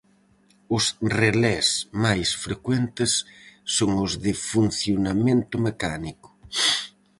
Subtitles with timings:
[0.75, 0.85] Os
[1.21, 1.67] relés
[2.03, 3.11] máis frecuentes
[3.75, 6.29] son os de funcionamento mecánico.